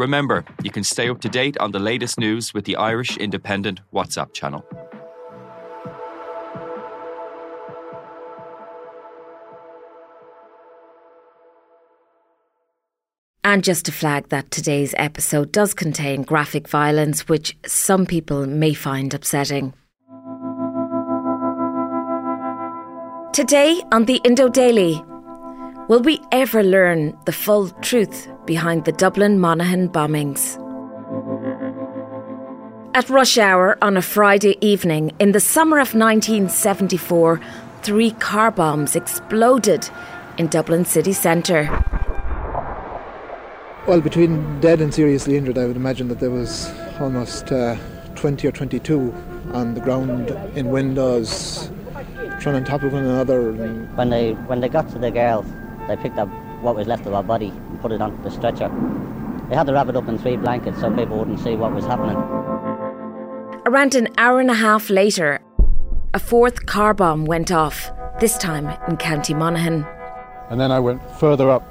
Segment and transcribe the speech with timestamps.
[0.00, 3.80] Remember, you can stay up to date on the latest news with the Irish Independent
[3.92, 4.64] WhatsApp channel.
[13.44, 18.72] And just to flag that today's episode does contain graphic violence, which some people may
[18.72, 19.74] find upsetting.
[23.34, 25.04] Today on the Indo Daily,
[25.90, 30.56] will we ever learn the full truth behind the Dublin Monaghan bombings?
[32.92, 37.40] At rush hour on a Friday evening in the summer of 1974,
[37.82, 39.88] three car bombs exploded
[40.38, 41.68] in Dublin city centre.
[43.86, 47.76] Well, between dead and seriously injured, I would imagine that there was almost uh,
[48.16, 49.14] 20 or 22
[49.52, 51.70] on the ground in windows,
[52.40, 53.52] trying on top of one another.
[53.94, 55.42] When they when they got to the girl,
[55.88, 56.28] they picked up
[56.60, 58.68] what was left of her body and put it onto the stretcher.
[59.48, 61.84] They had to wrap it up in three blankets so people wouldn't see what was
[61.84, 62.16] happening.
[63.66, 65.40] Around an hour and a half later,
[66.14, 69.86] a fourth car bomb went off, this time in County Monaghan.
[70.50, 71.62] And then I went further up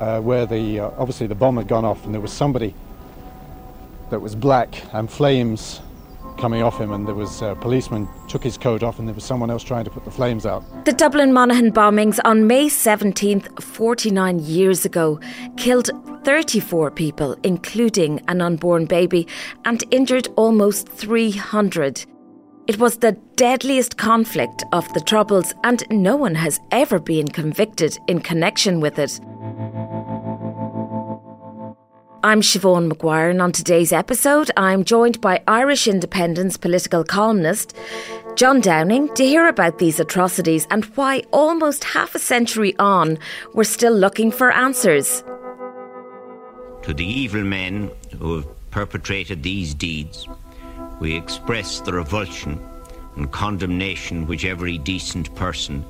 [0.00, 2.74] uh, where the uh, obviously the bomb had gone off, and there was somebody
[4.10, 5.80] that was black and flames
[6.38, 9.14] coming off him, and there was uh, a policeman took his coat off, and there
[9.14, 10.64] was someone else trying to put the flames out.
[10.84, 15.20] The Dublin Monaghan bombings on May 17th, 49 years ago,
[15.56, 15.90] killed
[16.24, 19.26] 34 people, including an unborn baby,
[19.64, 22.04] and injured almost 300.
[22.66, 27.98] It was the deadliest conflict of the Troubles, and no one has ever been convicted
[28.08, 29.18] in connection with it.
[32.24, 37.76] I'm Siobhan Maguire, and on today's episode, I'm joined by Irish Independent's political columnist,
[38.34, 43.18] John Downing, to hear about these atrocities and why, almost half a century on,
[43.54, 45.22] we're still looking for answers.
[46.82, 50.26] To the evil men who have perpetrated these deeds,
[50.98, 52.58] we express the revulsion
[53.14, 55.84] and condemnation which every decent person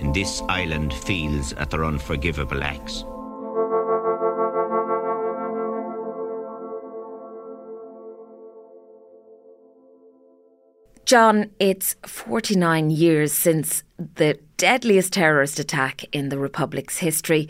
[0.00, 3.04] in this island feels at their unforgivable acts.
[11.08, 17.48] John, it's 49 years since the deadliest terrorist attack in the Republic's history.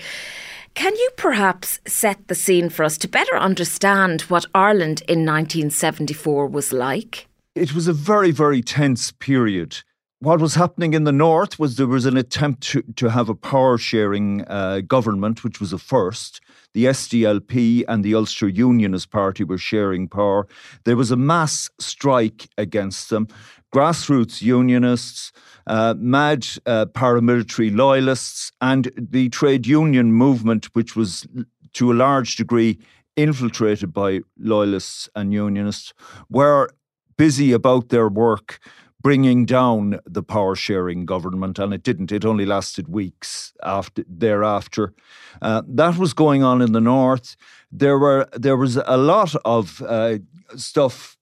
[0.75, 6.47] Can you perhaps set the scene for us to better understand what Ireland in 1974
[6.47, 7.27] was like?
[7.57, 9.79] It was a very, very tense period.
[10.21, 13.35] What was happening in the north was there was an attempt to, to have a
[13.35, 16.41] power sharing uh, government, which was a first.
[16.75, 20.47] The SDLP and the Ulster Unionist Party were sharing power.
[20.85, 23.29] There was a mass strike against them.
[23.75, 25.33] Grassroots unionists,
[25.67, 31.27] uh, mad uh, paramilitary loyalists, and the trade union movement, which was
[31.75, 32.79] to a large degree
[33.17, 35.93] infiltrated by loyalists and unionists,
[36.31, 36.71] were
[37.17, 38.61] busy about their work
[39.01, 42.13] bringing down the power sharing government, and it didn't.
[42.13, 44.93] It only lasted weeks after thereafter.
[45.41, 47.37] Uh, that was going on in the north.
[47.71, 50.19] There were there was a lot of uh,
[50.57, 51.17] stuff,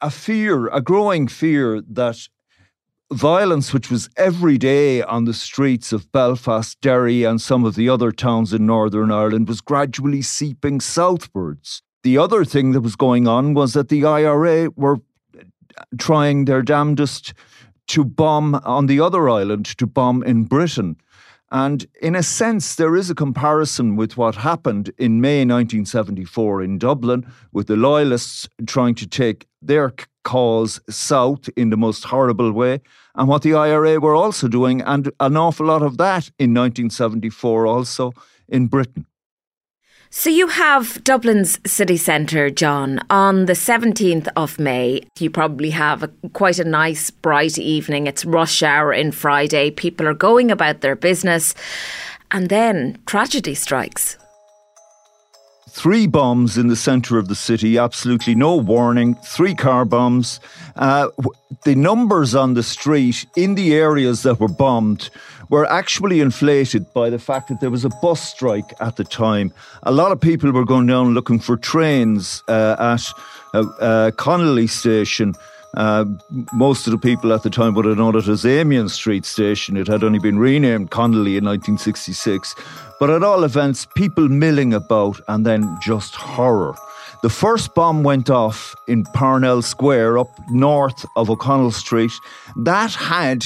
[0.00, 2.28] a fear, a growing fear that
[3.12, 7.88] violence, which was every day on the streets of Belfast, Derry, and some of the
[7.88, 11.82] other towns in Northern Ireland, was gradually seeping southwards.
[12.02, 14.98] The other thing that was going on was that the IRA were
[15.98, 17.34] trying their damnedest
[17.88, 20.96] to bomb on the other island, to bomb in Britain.
[21.50, 26.78] And in a sense, there is a comparison with what happened in May 1974 in
[26.78, 29.94] Dublin, with the Loyalists trying to take their
[30.24, 32.80] cause south in the most horrible way,
[33.14, 37.66] and what the IRA were also doing, and an awful lot of that in 1974
[37.66, 38.12] also
[38.48, 39.06] in Britain.
[40.10, 45.02] So you have Dublin's city centre, John, on the 17th of May.
[45.18, 48.06] You probably have a, quite a nice, bright evening.
[48.06, 49.70] It's rush hour in Friday.
[49.70, 51.54] People are going about their business.
[52.30, 54.16] And then tragedy strikes.
[55.78, 60.40] Three bombs in the centre of the city, absolutely no warning, three car bombs.
[60.74, 61.08] Uh,
[61.64, 65.08] the numbers on the street in the areas that were bombed
[65.50, 69.52] were actually inflated by the fact that there was a bus strike at the time.
[69.84, 73.04] A lot of people were going down looking for trains uh, at
[73.54, 75.32] uh, uh Connolly Station.
[75.76, 76.04] Uh,
[76.52, 79.76] most of the people at the time would have known it as Amiens Street Station.
[79.76, 82.54] It had only been renamed Connolly in 1966.
[82.98, 86.74] But at all events, people milling about and then just horror.
[87.22, 92.12] The first bomb went off in Parnell Square up north of O'Connell Street.
[92.56, 93.44] That had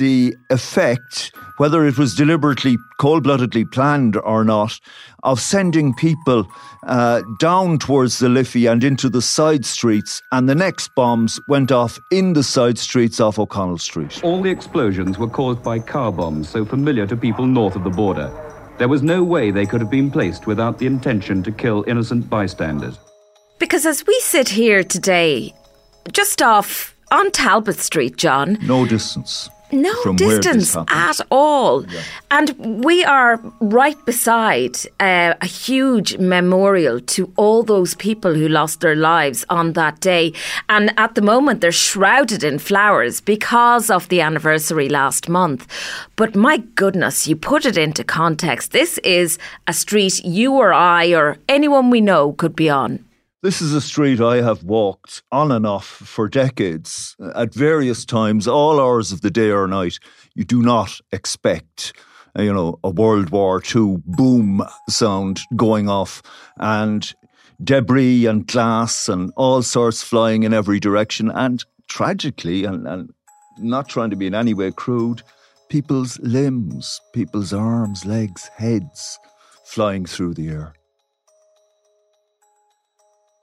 [0.00, 4.80] the effect, whether it was deliberately, cold bloodedly planned or not,
[5.24, 6.50] of sending people
[6.84, 10.22] uh, down towards the Liffey and into the side streets.
[10.32, 14.24] And the next bombs went off in the side streets off O'Connell Street.
[14.24, 17.90] All the explosions were caused by car bombs, so familiar to people north of the
[17.90, 18.32] border.
[18.78, 22.30] There was no way they could have been placed without the intention to kill innocent
[22.30, 22.98] bystanders.
[23.58, 25.54] Because as we sit here today,
[26.10, 28.56] just off on Talbot Street, John.
[28.62, 31.84] No distance no distance at all.
[31.86, 32.02] Yeah.
[32.30, 38.80] And we are right beside uh, a huge memorial to all those people who lost
[38.80, 40.32] their lives on that day.
[40.68, 45.66] And at the moment, they're shrouded in flowers because of the anniversary last month.
[46.16, 48.72] But my goodness, you put it into context.
[48.72, 53.04] This is a street you or I or anyone we know could be on.
[53.42, 58.46] This is a street I have walked on and off for decades at various times,
[58.46, 59.98] all hours of the day or night.
[60.34, 61.94] You do not expect,
[62.38, 66.22] uh, you know, a World War II boom sound going off
[66.58, 67.14] and
[67.64, 71.30] debris and glass and all sorts flying in every direction.
[71.30, 73.10] And tragically, and, and
[73.56, 75.22] not trying to be in any way crude,
[75.70, 79.18] people's limbs, people's arms, legs, heads
[79.64, 80.74] flying through the air.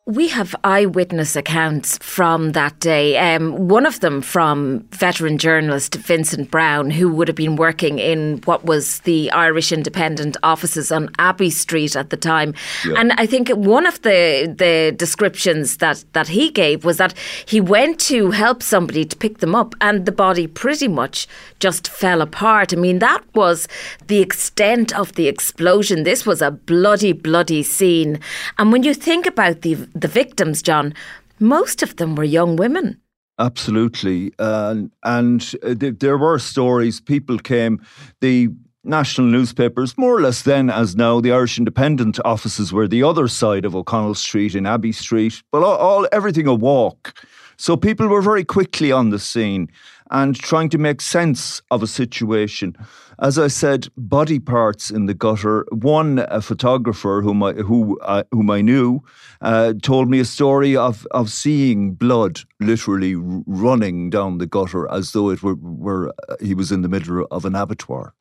[0.08, 3.18] We have eyewitness accounts from that day.
[3.18, 8.38] Um, one of them from veteran journalist Vincent Browne, who would have been working in
[8.46, 12.54] what was the Irish Independent offices on Abbey Street at the time.
[12.86, 12.94] Yeah.
[12.98, 17.14] And I think one of the the descriptions that, that he gave was that
[17.46, 21.28] he went to help somebody to pick them up, and the body pretty much
[21.60, 22.72] just fell apart.
[22.72, 23.68] I mean, that was
[24.08, 26.04] the extent of the explosion.
[26.04, 28.22] This was a bloody, bloody scene.
[28.58, 30.94] And when you think about the the victims, John,
[31.40, 33.00] most of them were young women.
[33.40, 34.32] Absolutely.
[34.40, 37.80] Uh, and th- there were stories, people came,
[38.22, 38.50] the
[38.84, 43.28] national newspapers, more or less then as now, the Irish Independent offices were the other
[43.28, 47.14] side of O'Connell Street in Abbey Street, but all, all everything a walk.
[47.58, 49.70] So people were very quickly on the scene
[50.12, 52.76] and trying to make sense of a situation.
[53.20, 55.66] As I said, body parts in the gutter.
[55.72, 59.04] One a photographer whom I, who, uh, whom I knew
[59.42, 65.12] uh, told me a story of, of seeing blood literally running down the gutter as
[65.14, 68.14] though it were, were uh, he was in the middle of an abattoir.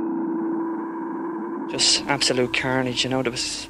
[1.70, 3.22] Just absolute carnage, you know.
[3.22, 3.68] There was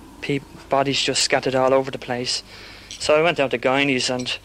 [0.68, 2.42] bodies just scattered all over the place.
[2.88, 4.36] So I went down to Guineys and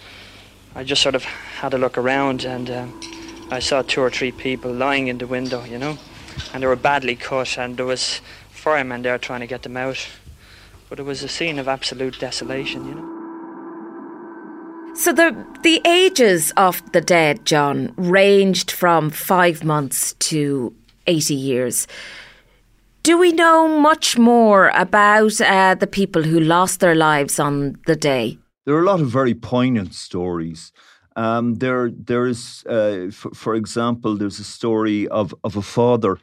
[0.75, 2.85] I just sort of had a look around and uh,
[3.51, 5.97] I saw two or three people lying in the window, you know,
[6.53, 10.07] and they were badly cut and there was firemen there trying to get them out.
[10.89, 13.17] But it was a scene of absolute desolation, you know.
[14.95, 20.73] So the the ages of the dead, John, ranged from five months to
[21.07, 21.87] eighty years.
[23.03, 27.95] Do we know much more about uh, the people who lost their lives on the
[27.95, 28.37] day?
[28.65, 30.71] There are a lot of very poignant stories.
[31.15, 36.17] Um, there, there is, uh, f- for example, there's a story of, of a father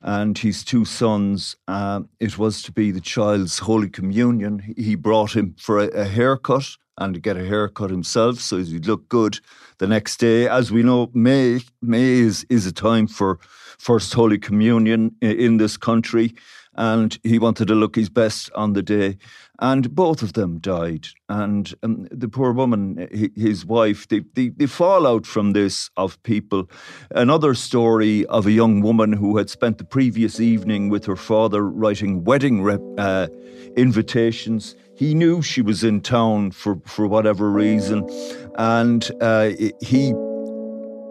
[0.00, 1.56] and his two sons.
[1.68, 4.74] Uh, it was to be the child's Holy Communion.
[4.76, 8.86] He brought him for a, a haircut and to get a haircut himself so he'd
[8.86, 9.40] look good
[9.78, 10.48] the next day.
[10.48, 13.38] As we know, May May is, is a time for
[13.78, 16.34] First Holy Communion in, in this country
[16.80, 19.18] and he wanted to look his best on the day.
[19.58, 21.08] And both of them died.
[21.28, 23.06] And um, the poor woman,
[23.36, 26.70] his wife, the, the, the, fallout from this of people.
[27.10, 31.68] Another story of a young woman who had spent the previous evening with her father
[31.68, 33.28] writing wedding rep, uh,
[33.76, 34.74] invitations.
[34.96, 38.08] He knew she was in town for, for whatever reason.
[38.56, 39.50] And uh,
[39.82, 40.14] he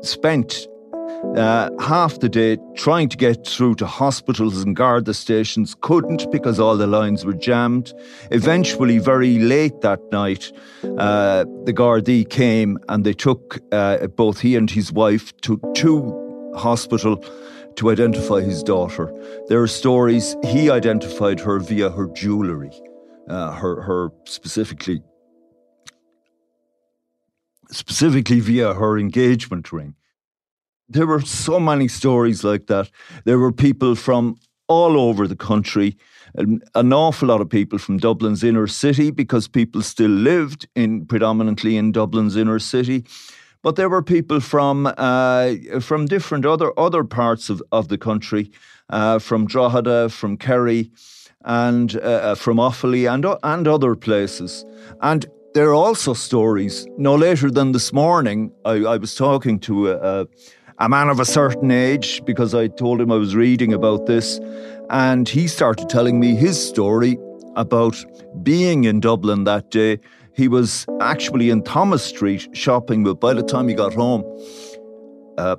[0.02, 0.68] spent
[1.36, 6.60] uh, half the day trying to get through to hospitals and Garda stations, couldn't because
[6.60, 7.94] all the lines were jammed.
[8.32, 10.52] Eventually, very late that night,
[10.98, 16.54] uh, the Gardaí came and they took uh, both he and his wife to, to
[16.56, 17.24] hospital
[17.76, 19.12] to identify his daughter.
[19.48, 22.72] There are stories he identified her via her jewellery.
[23.30, 25.02] uh, her, her specifically
[27.72, 29.94] specifically via her engagement ring.
[30.90, 32.90] There were so many stories like that.
[33.24, 35.98] There were people from all over the country,
[36.36, 41.06] an, an awful lot of people from Dublin's inner city because people still lived in
[41.06, 43.04] predominantly in Dublin's inner city.
[43.62, 48.52] But there were people from uh, from different other other parts of, of the country,
[48.90, 50.92] uh, from Drogheda, from Kerry,
[51.44, 54.66] and uh, uh from Offaly and and other places.
[55.02, 56.88] And there are also stories.
[56.98, 60.28] No later than this morning, I, I was talking to a, a
[60.88, 64.40] man of a certain age because I told him I was reading about this,
[64.90, 67.18] and he started telling me his story
[67.56, 67.98] about
[68.44, 70.00] being in Dublin that day.
[70.34, 74.24] He was actually in Thomas Street shopping, but by the time he got home,
[75.38, 75.58] uh,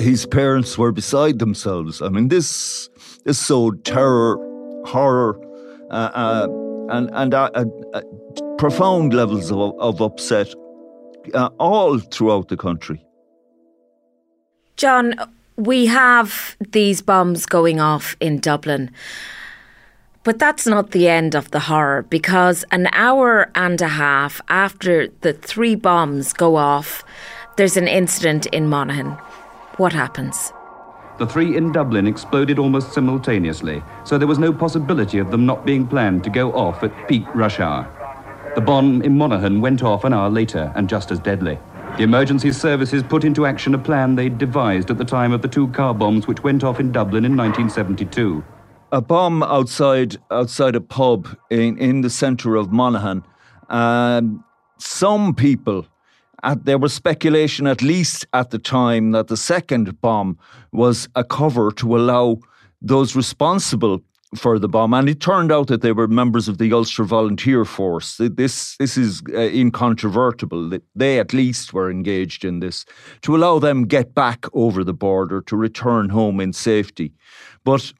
[0.00, 2.02] his parents were beside themselves.
[2.02, 2.88] I mean, this
[3.24, 4.36] this sowed terror,
[4.84, 5.38] horror,
[5.90, 6.48] uh, uh,
[6.90, 8.00] and and uh, uh, uh,
[8.58, 10.52] profound levels of, of upset
[11.60, 13.04] all throughout the country.
[14.78, 15.16] John,
[15.56, 18.92] we have these bombs going off in Dublin.
[20.22, 25.08] But that's not the end of the horror because an hour and a half after
[25.22, 27.02] the three bombs go off,
[27.56, 29.18] there's an incident in Monaghan.
[29.78, 30.52] What happens?
[31.18, 35.66] The three in Dublin exploded almost simultaneously, so there was no possibility of them not
[35.66, 37.82] being planned to go off at peak rush hour.
[38.54, 41.58] The bomb in Monaghan went off an hour later and just as deadly.
[41.96, 45.48] The emergency services put into action a plan they'd devised at the time of the
[45.48, 48.44] two car bombs which went off in Dublin in 1972.
[48.92, 53.24] A bomb outside outside a pub in, in the centre of Monaghan.
[53.68, 54.44] Um,
[54.78, 55.86] some people,
[56.42, 60.38] at, there was speculation, at least at the time, that the second bomb
[60.72, 62.38] was a cover to allow
[62.80, 64.00] those responsible
[64.36, 67.64] for the bomb, and it turned out that they were members of the Ulster Volunteer
[67.64, 68.16] Force.
[68.18, 70.78] This this is uh, incontrovertible.
[70.94, 72.84] They at least were engaged in this
[73.22, 77.14] to allow them get back over the border to return home in safety,
[77.64, 77.92] but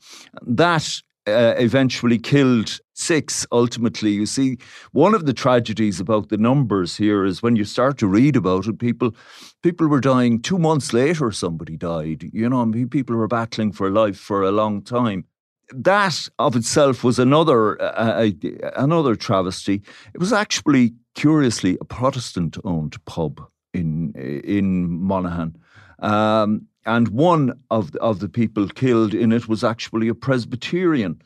[0.43, 3.47] that uh, eventually killed six.
[3.51, 4.59] Ultimately, you see,
[4.93, 8.67] one of the tragedies about the numbers here is when you start to read about
[8.67, 9.15] it, people
[9.63, 11.33] people were dying two months later.
[11.33, 12.29] Somebody died.
[12.35, 15.25] You know, people were battling for life for a long time
[15.71, 18.31] that of itself was another uh,
[18.77, 19.83] another travesty.
[20.15, 23.41] It was actually, curiously, a Protestant-owned pub
[23.75, 24.13] in
[24.45, 25.57] in Monaghan,
[25.99, 31.21] um, and one of the, of the people killed in it was actually a Presbyterian,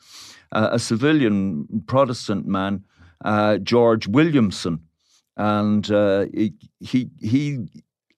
[0.51, 2.83] uh, a civilian Protestant man,
[3.23, 4.79] uh, George Williamson,
[5.37, 6.25] and uh,
[6.79, 7.67] he he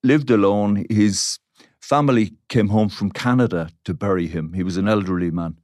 [0.04, 0.86] lived alone.
[0.90, 1.40] His
[1.82, 4.54] family came home from Canada to bury him.
[4.54, 5.56] He was an elderly man.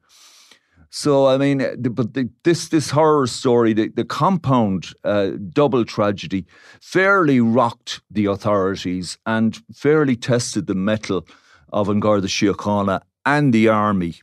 [0.93, 6.45] So I mean, but the, this this horror story, the, the compound uh, double tragedy,
[6.81, 11.25] fairly rocked the authorities and fairly tested the mettle
[11.71, 14.15] of An Garda Síochána and the army.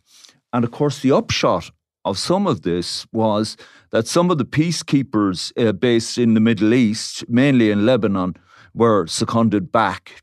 [0.52, 1.70] And of course, the upshot
[2.04, 3.56] of some of this was
[3.90, 8.34] that some of the peacekeepers uh, based in the Middle East, mainly in Lebanon,
[8.74, 10.22] were seconded back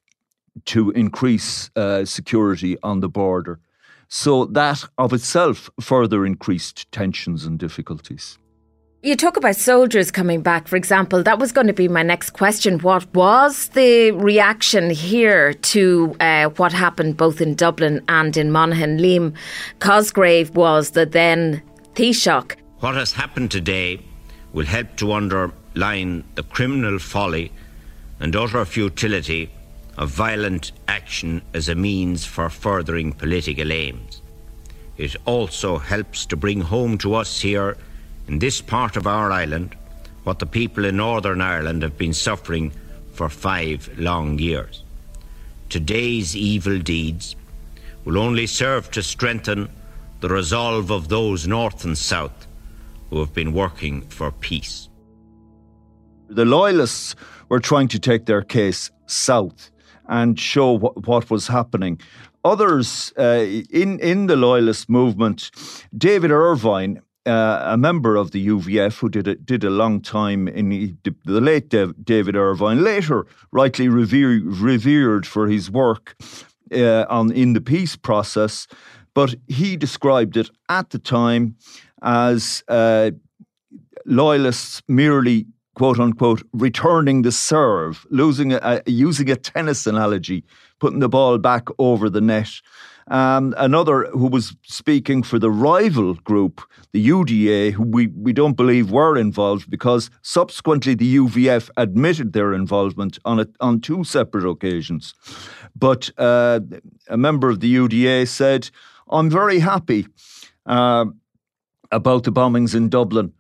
[0.66, 3.60] to increase uh, security on the border.
[4.08, 8.38] So that of itself further increased tensions and difficulties.
[9.06, 11.22] You talk about soldiers coming back, for example.
[11.22, 12.80] That was going to be my next question.
[12.80, 18.98] What was the reaction here to uh, what happened both in Dublin and in Monaghan?
[18.98, 19.36] Liam
[19.78, 21.62] Cosgrave was the then
[21.94, 22.56] Taoiseach.
[22.80, 24.00] What has happened today
[24.54, 27.52] will help to underline the criminal folly
[28.20, 29.52] and utter futility
[29.98, 34.22] of violent action as a means for furthering political aims.
[34.98, 37.78] It also helps to bring home to us here
[38.28, 39.75] in this part of our island
[40.24, 42.72] what the people in Northern Ireland have been suffering
[43.14, 44.84] for five long years.
[45.70, 47.36] Today's evil deeds
[48.04, 49.70] will only serve to strengthen
[50.22, 52.48] the resolve of those north and south
[53.10, 54.90] who have been working for peace.
[56.28, 57.16] The Loyalists
[57.50, 59.70] were trying to take their case south
[60.08, 62.00] and show what, was happening.
[62.44, 65.50] Others uh, in in the loyalist movement,
[65.98, 70.48] David Ervine, uh, a member of the UVF who did a, did a long time
[70.48, 70.94] in the,
[71.26, 76.16] the late David Ervine, later rightly revered, revered for his work
[76.72, 78.68] uh, on in the peace process,
[79.14, 81.56] but he described it at the time
[82.04, 83.10] as uh,
[84.06, 90.44] loyalists merely quote unquote, returning the serve, losing a, using a tennis analogy,
[90.79, 92.50] putting the ball back over the net.
[93.08, 98.58] Um, another who was speaking for the rival group, the UDA, who we, we don't
[98.58, 104.50] believe were involved because subsequently the UVF admitted their involvement on a, on two separate
[104.50, 105.13] occasions.
[105.75, 106.62] But uh,
[107.08, 108.72] a member of the UDA said,
[109.10, 110.08] I'm very happy
[110.65, 111.05] uh,
[111.91, 113.34] about the bombings in Dublin.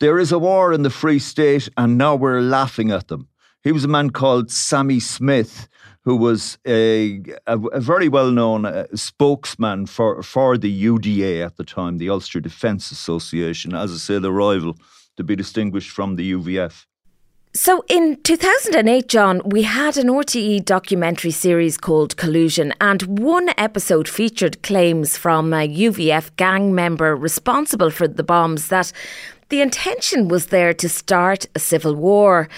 [0.00, 3.26] There is a war in the Free State, and now we're laughing at them.
[3.64, 5.66] He was a man called Sammy Smyth,
[6.04, 11.56] who was a, a, a very well known uh, spokesman for, for the UDA at
[11.56, 14.76] the time, the Ulster Defence Association, as I say, the rival
[15.16, 16.86] to be distinguished from the UVF.
[17.52, 24.06] So in 2008, John, we had an RTE documentary series called Collusion, and one episode
[24.06, 28.92] featured claims from a UVF gang member responsible for the bombs that
[29.48, 32.48] the intention was there to start a civil war.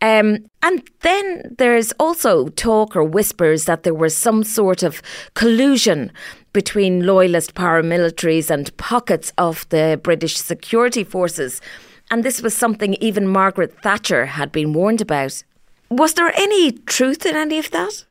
[0.00, 5.00] Um, and then there's also talk or whispers that there was some sort of
[5.34, 6.12] collusion
[6.52, 11.60] between loyalist paramilitaries and pockets of the British security forces.
[12.10, 15.44] And this was something even Margaret Thatcher had been warned about.
[15.90, 18.04] Was there any truth in any of that?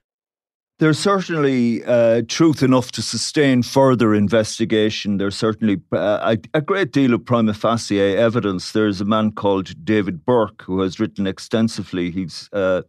[0.80, 5.18] There's certainly uh, truth enough to sustain further investigation.
[5.18, 8.72] There's certainly uh, a, a, great deal of prima facie evidence.
[8.72, 12.12] There's a man called David Burke who has written extensively.
[12.12, 12.84] He's uh,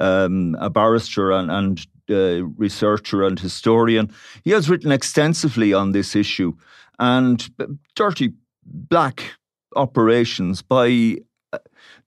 [0.00, 4.12] um, a barrister and, and uh, researcher and historian.
[4.44, 6.52] He has written extensively on this issue
[7.00, 7.50] and
[7.96, 9.32] dirty black
[9.74, 11.16] operations by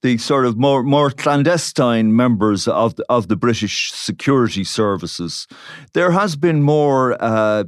[0.02, 5.46] the sort of more more clandestine members of the, of the British security services,
[5.92, 7.64] there has been more uh,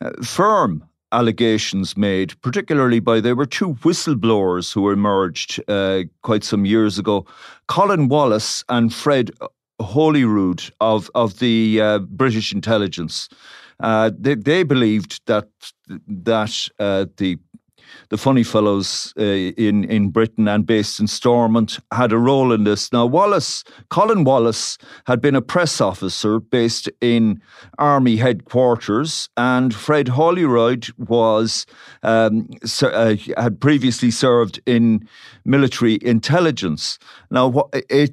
[0.00, 6.64] uh, firm allegations made, particularly by there were two whistleblowers who emerged uh, quite some
[6.64, 7.26] years ago,
[7.66, 9.30] Colin Wallace and Fred
[9.80, 13.28] Holroyd of of the uh, British intelligence.
[13.80, 15.48] Uh, they, they believed that
[16.08, 17.38] that uh, the
[18.08, 22.64] the funny fellows uh, in in Britain and based in Stormont had a role in
[22.64, 22.92] this.
[22.92, 27.40] Now Wallace, Colin Wallace, had been a press officer based in
[27.78, 31.66] Army headquarters, and Fred Holroyd was
[32.02, 32.48] um,
[32.82, 35.08] uh, had previously served in
[35.44, 36.98] military intelligence.
[37.30, 38.12] Now it.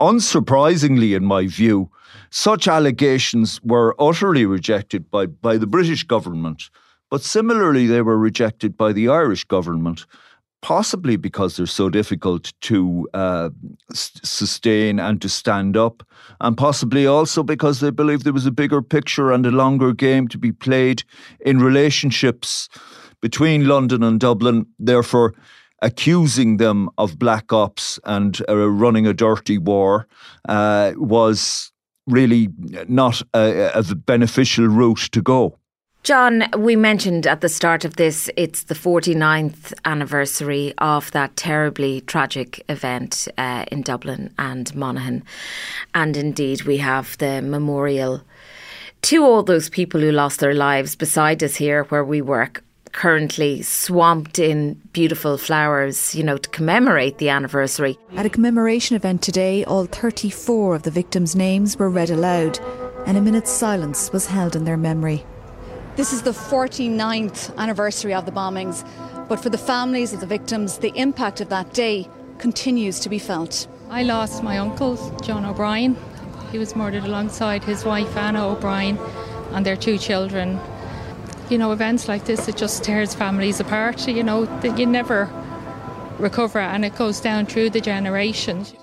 [0.00, 1.90] Unsurprisingly, in my view,
[2.30, 6.70] such allegations were utterly rejected by, by the British government
[7.10, 10.06] but similarly, they were rejected by the Irish government,
[10.62, 13.50] possibly because they're so difficult to uh,
[13.90, 16.06] s- sustain and to stand up,
[16.40, 20.28] and possibly also because they believed there was a bigger picture and a longer game
[20.28, 21.02] to be played
[21.40, 22.68] in relationships
[23.20, 24.66] between London and Dublin.
[24.78, 25.34] Therefore,
[25.82, 30.06] accusing them of black ops and uh, running a dirty war
[30.48, 31.72] uh, was
[32.06, 32.48] really
[32.88, 35.59] not a, a beneficial route to go.
[36.02, 42.00] John, we mentioned at the start of this, it's the 49th anniversary of that terribly
[42.00, 45.22] tragic event uh, in Dublin and Monaghan.
[45.94, 48.22] And indeed, we have the memorial
[49.02, 53.60] to all those people who lost their lives beside us here where we work currently
[53.60, 57.98] swamped in beautiful flowers, you know, to commemorate the anniversary.
[58.16, 62.58] At a commemoration event today, all 34 of the victims' names were read aloud,
[63.06, 65.24] and a minute's silence was held in their memory.
[65.96, 68.88] This is the 49th anniversary of the bombings,
[69.28, 73.18] but for the families of the victims, the impact of that day continues to be
[73.18, 73.66] felt.
[73.90, 75.96] I lost my uncle, John O'Brien.
[76.52, 78.98] He was murdered alongside his wife, Anna O'Brien,
[79.52, 80.60] and their two children.
[81.50, 84.06] You know, events like this, it just tears families apart.
[84.06, 85.28] You know, that you never
[86.18, 88.74] recover, and it goes down through the generations.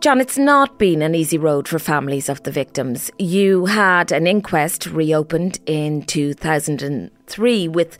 [0.00, 3.10] John, it's not been an easy road for families of the victims.
[3.18, 7.98] You had an inquest reopened in 2003 with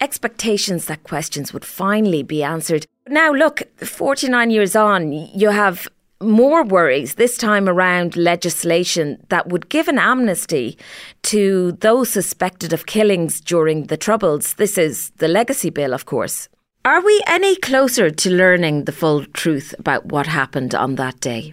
[0.00, 2.84] expectations that questions would finally be answered.
[3.08, 5.88] Now, look, 49 years on, you have
[6.20, 10.76] more worries this time around legislation that would give an amnesty
[11.22, 14.54] to those suspected of killings during the Troubles.
[14.54, 16.48] This is the Legacy Bill, of course.
[16.86, 21.52] Are we any closer to learning the full truth about what happened on that day?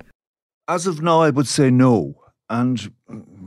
[0.67, 2.13] As of now, I would say no.
[2.51, 2.93] And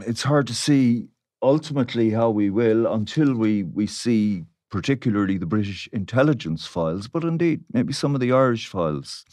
[0.04, 1.06] it's hard to see
[1.40, 7.62] ultimately how we will until we, we see particularly the British intelligence files, but indeed
[7.72, 9.24] maybe some of the Irish files,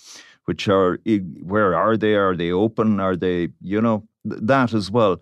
[0.46, 1.00] which are
[1.42, 2.13] where are they?
[2.13, 3.00] Are they open?
[3.00, 5.20] Are they, you know, that as well?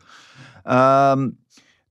[0.65, 1.38] Um,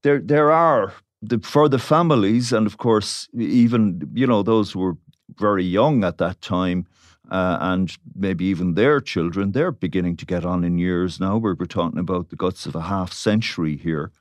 [0.03, 4.79] there, there are the, for the families, and of course, even you know those who
[4.79, 4.97] were
[5.37, 6.85] very young at that time,
[7.29, 11.37] uh, and maybe even their children, they're beginning to get on in years now.
[11.37, 14.11] We're, we're talking about the guts of a half century here.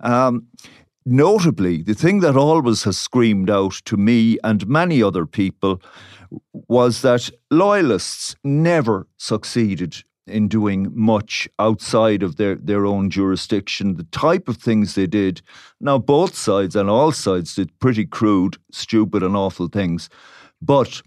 [0.00, 0.46] Um,
[1.06, 5.80] notably, the thing that always has screamed out to me and many other people
[6.52, 13.96] was that loyalists never succeeded in doing much outside of their, their own jurisdiction.
[13.96, 15.40] The type of things they did,
[15.80, 20.10] now both sides and all sides did pretty crude, stupid, and awful things.
[20.60, 21.02] But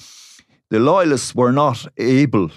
[0.69, 2.51] the loyalists were not able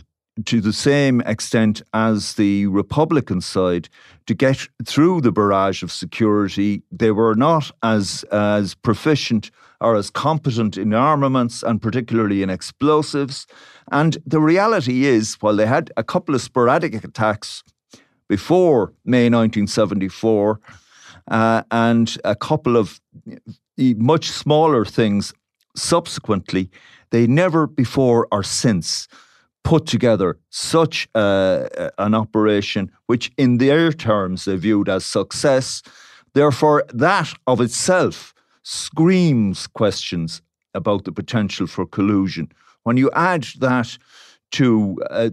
[0.46, 3.88] to the same extent as the Republican side
[4.26, 6.82] to get through the barrage of security.
[6.90, 13.46] They were not as as proficient or as competent in armaments and particularly in explosives.
[13.92, 17.62] And the reality is, while they had a couple of sporadic attacks
[18.28, 20.60] before May 1974
[21.30, 23.00] uh, and a couple of
[23.76, 25.32] much smaller things
[25.76, 26.70] subsequently,
[27.10, 29.08] they never before or since
[29.62, 35.82] put together such an operation, which in their terms they viewed as success.
[36.34, 40.42] Therefore, that of itself screams questions
[40.74, 42.50] about the potential for collusion.
[42.82, 43.96] When you add that
[44.52, 45.30] to uh,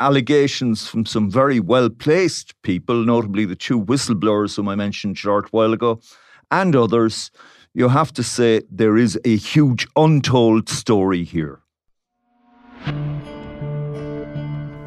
[0.00, 5.20] allegations from some very well placed people, notably the two whistleblowers whom I mentioned a
[5.20, 6.00] short while ago,
[6.50, 7.30] and others,
[7.74, 11.60] you have to say there is a huge untold story here.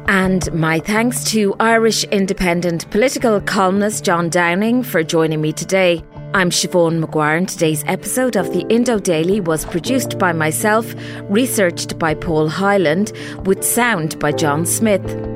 [0.06, 6.04] And my thanks to Irish independent political columnist John Downing for joining me today.
[6.34, 10.94] I'm Siobhan Maguire, and today's episode of the Indo Daily was produced by myself,
[11.24, 13.12] researched by Paul Hyland,
[13.44, 15.33] with sound by John Smith.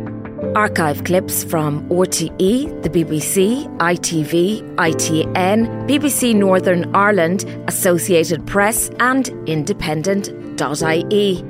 [0.54, 11.44] Archive clips from RTE, the BBC, ITV, ITN, BBC Northern Ireland, Associated Press, and independent.ie.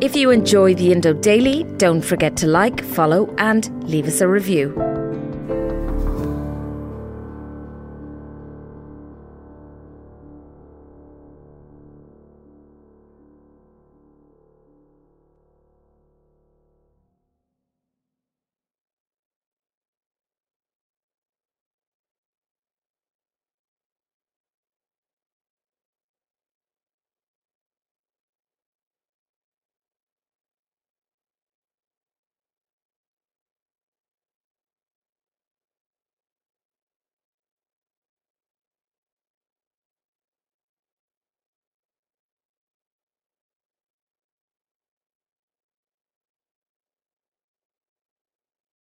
[0.00, 4.28] If you enjoy the Indo Daily, don't forget to like, follow, and leave us a
[4.28, 4.91] review.